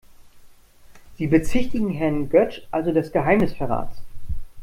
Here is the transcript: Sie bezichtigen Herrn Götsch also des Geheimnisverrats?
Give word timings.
Sie 1.19 1.27
bezichtigen 1.27 1.91
Herrn 1.91 2.27
Götsch 2.29 2.63
also 2.71 2.91
des 2.91 3.11
Geheimnisverrats? 3.11 4.01